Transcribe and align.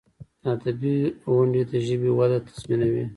ادبي 0.53 0.95
غونډي 1.31 1.61
د 1.71 1.73
ژبي 1.85 2.11
وده 2.19 2.37
تضمینوي. 2.47 3.05